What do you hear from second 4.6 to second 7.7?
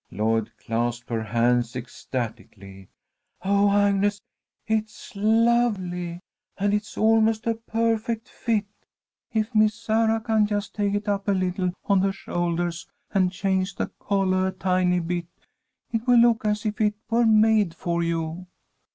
it's lovely! And it's almost a